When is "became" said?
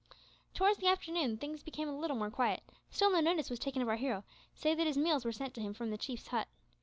1.61-1.87